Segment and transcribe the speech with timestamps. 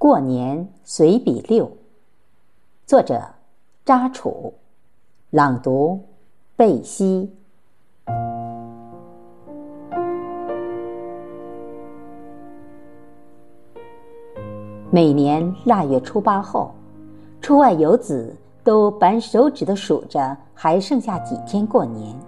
[0.00, 1.70] 过年随笔六，
[2.86, 3.20] 作者
[3.84, 4.54] 扎楚，
[5.28, 6.00] 朗读
[6.56, 7.30] 贝西。
[14.90, 16.72] 每年腊月初八后，
[17.42, 22.18] 出外游子都扳手指的数着还剩下几天过年，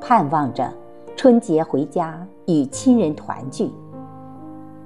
[0.00, 0.72] 盼望着
[1.14, 3.70] 春节回家与亲人团聚。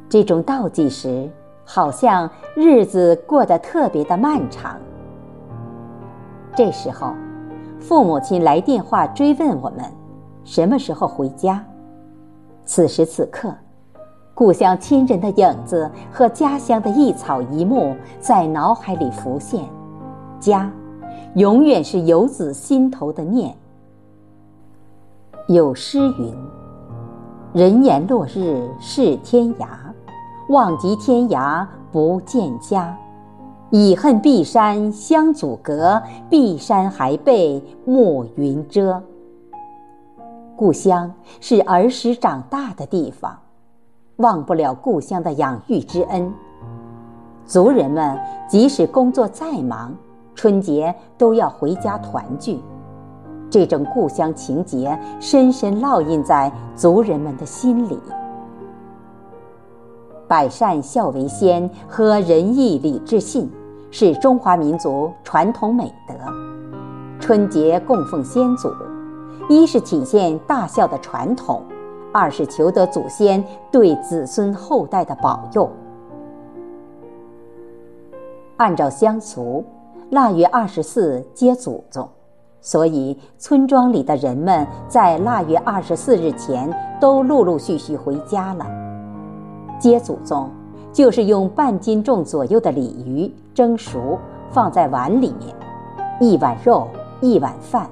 [0.09, 1.31] 这种倒计时。
[1.65, 4.77] 好像日子过得特别的漫长。
[6.55, 7.15] 这时候，
[7.81, 9.85] 父母亲来电话追问我们
[10.45, 11.65] 什么时候回家。
[12.65, 13.53] 此时此刻，
[14.35, 19.65] 故乡亲人的影子和家乡的一草一木在脑海里浮现。
[20.39, 20.71] 家，
[21.35, 23.57] 永远是游子心头的念。
[25.49, 26.35] 有诗云
[27.53, 29.67] ：“人言落日是天涯。”
[30.53, 32.95] 望极天涯不见家，
[33.71, 39.03] 已恨碧山相阻隔，碧山还被暮云遮。
[40.55, 43.35] 故乡是儿时长大的地方，
[44.17, 46.31] 忘不了故乡的养育之恩。
[47.47, 49.95] 族人们即使工作再忙，
[50.35, 52.61] 春节都要回家团聚，
[53.49, 57.99] 这种故乡情结深深烙印在族人们的心里。
[60.33, 63.53] 百善孝为先和仁义礼智信，
[63.91, 66.15] 是中华民族传统美德。
[67.21, 68.73] 春节供奉先祖，
[69.47, 71.63] 一是体现大孝的传统，
[72.15, 75.71] 二是求得祖先对子孙后代的保佑。
[78.57, 79.63] 按照乡俗，
[80.09, 82.09] 腊月二十四接祖宗，
[82.63, 88.67] 所以村庄里的人们在腊月二十四日前都陆陆续续回家了。
[89.83, 90.49] 接祖宗，
[90.93, 94.17] 就是用半斤重左右的鲤鱼蒸熟，
[94.49, 95.53] 放在碗里面，
[96.21, 96.87] 一碗肉，
[97.21, 97.91] 一碗饭。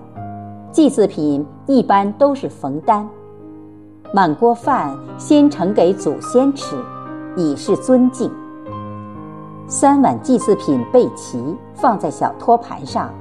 [0.70, 3.04] 祭祀品一般都是冯丹，
[4.14, 6.76] 满锅饭先盛给祖先吃，
[7.36, 8.30] 以示尊敬。
[9.66, 11.42] 三碗祭祀品备齐，
[11.74, 13.12] 放在小托盘上，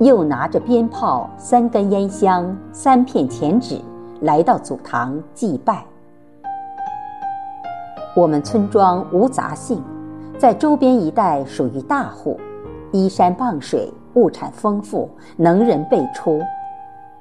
[0.00, 3.80] 又拿着鞭炮、三根烟香、三片钱纸，
[4.22, 5.86] 来到祖堂祭拜。
[8.16, 9.84] 我们村庄无杂姓，
[10.38, 12.40] 在周边一带属于大户，
[12.90, 15.06] 依山傍水，物产丰富，
[15.36, 16.40] 能人辈出，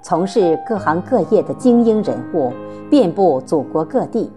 [0.02, 2.50] 从事各行各业的精英人物
[2.90, 4.32] 遍布祖国各地。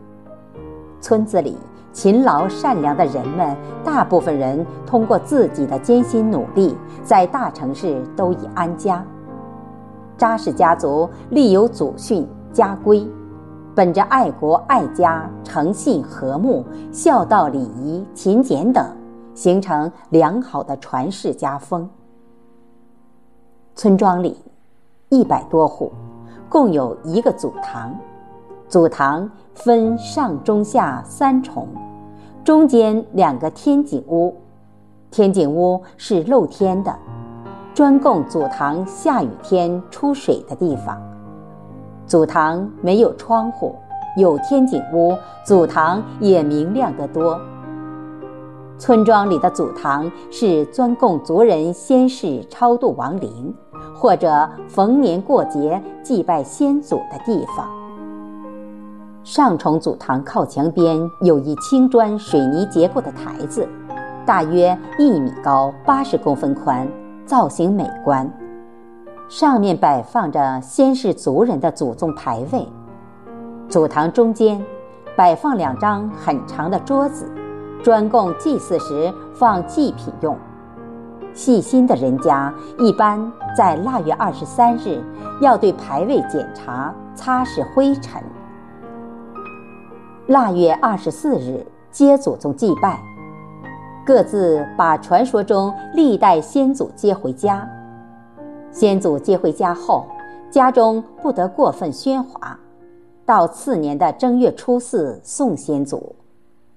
[1.01, 1.57] 村子里
[1.93, 9.05] 勤劳善良的人们，大部分人通过自己的艰辛努力，在大城市都已安家。
[10.17, 13.07] 扎氏家族立有祖训家规。
[13.79, 18.85] 本着爱国爱家、诚信和睦、孝道礼仪、勤俭等，
[19.35, 21.89] 形成良好的传世家风。
[23.77, 24.37] 村庄里
[25.11, 25.93] 一百多户，
[26.49, 27.95] 共有一个祖堂。
[28.67, 31.69] 祖堂分上中下三重，
[32.43, 34.35] 中间两个天井屋，
[35.09, 36.93] 天井屋是露天的，
[37.73, 41.01] 专供祖堂下雨天出水的地方。
[42.09, 43.77] 祖堂没有窗户，
[44.17, 45.15] 有天井屋，
[45.45, 47.39] 祖堂也明亮得多。
[48.79, 53.55] 村庄里的祖堂是专供族人先世超度亡灵，
[53.95, 57.69] 或者逢年过节祭拜先祖的地方。
[59.23, 63.69] 上重祖堂靠墙边有一青砖水泥结构的台子，
[64.25, 66.89] 大约一米高，八十公分宽，
[67.27, 68.27] 造型美观。
[69.29, 72.67] 上面摆放着先世族人的祖宗牌位，
[73.69, 74.59] 祖堂中间
[75.15, 77.31] 摆放两张很长的桌子，
[77.85, 80.35] 专供祭祀时放祭品用。
[81.35, 85.05] 细心的人家一般在腊月二十三日
[85.43, 88.23] 要对牌位检查、擦拭灰尘。
[90.29, 92.99] 腊月二十四日接祖宗祭拜，
[94.07, 97.69] 各自把传说中历代先祖接回家。
[98.79, 100.07] 先祖接回家后，
[100.53, 102.57] 家中不得过分喧哗。
[103.27, 106.15] 到次年的正月初四送先祖，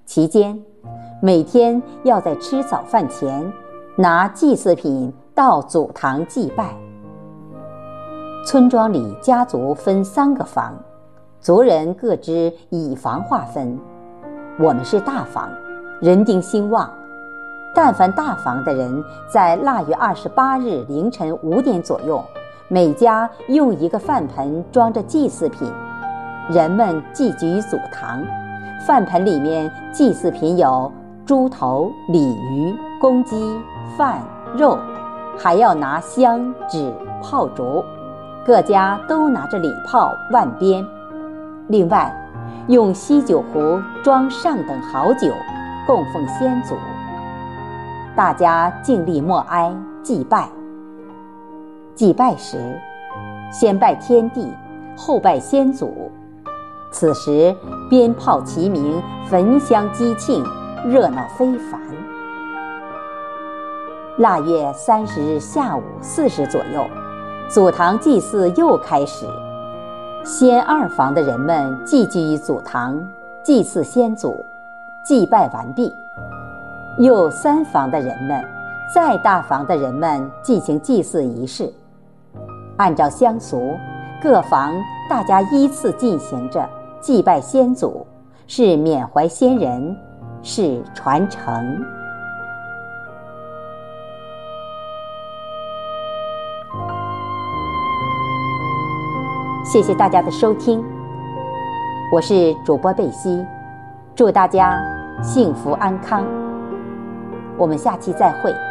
[0.04, 0.60] 期间
[1.22, 3.54] 每天要在吃早饭前
[3.96, 6.76] 拿祭祀品到祖堂祭拜。
[8.48, 10.76] 村庄里家族分三个房，
[11.40, 13.78] 族人各支以房划分。
[14.58, 15.48] 我们是大房，
[16.02, 16.92] 人丁兴旺。
[17.74, 22.22] 但凡大房的人，在腊月二十八日凌晨五点左右，
[22.68, 25.72] 每家用一个饭盆装着祭祀品，
[26.50, 28.22] 人们祭举祖堂。
[28.86, 30.92] 饭盆里面祭祀品有
[31.26, 33.58] 猪头、鲤鱼、公鸡、
[33.98, 34.20] 饭、
[34.58, 34.78] 肉，
[35.38, 36.92] 还要拿香、纸、
[37.22, 37.84] 炮竹，
[38.46, 40.86] 各家都拿着礼炮、万鞭。
[41.68, 42.14] 另外，
[42.68, 45.32] 用锡酒壶装上等好酒，
[45.88, 46.76] 供奉先祖。
[48.14, 49.74] 大家静立默哀，
[50.04, 50.50] 祭拜。
[51.96, 52.58] 祭拜时，
[53.50, 54.52] 先拜天地，
[54.98, 56.12] 后拜先祖。
[56.92, 57.56] 此时，
[57.90, 60.44] 鞭炮齐鸣，焚香击磬，
[60.86, 61.80] 热闹非凡。
[64.18, 66.86] 腊月三十日下午四时左右，
[67.48, 69.26] 祖堂祭祀又开始。
[70.26, 73.02] 先二房的人们聚集于祖堂，
[73.42, 74.46] 祭祀先祖，
[75.02, 75.96] 祭拜完毕。
[77.00, 78.44] 右三房的人们，
[78.94, 81.72] 再大房的人们进行祭祀仪式。
[82.78, 83.78] 按照乡俗，
[84.22, 84.74] 各房
[85.10, 86.68] 大家依次进行着
[87.00, 88.06] 祭拜先祖，
[88.46, 89.96] 是缅怀先人，
[90.44, 91.84] 是传承。
[99.64, 100.84] 谢谢大家的收听，
[102.12, 103.46] 我是主播贝西，
[104.14, 104.78] 祝大家
[105.24, 106.41] 幸福安康。
[107.62, 108.71] 我们下期再会。